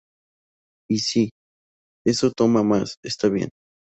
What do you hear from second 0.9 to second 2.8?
sí eso toma